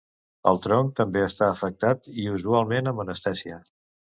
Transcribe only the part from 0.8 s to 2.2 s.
també està afectat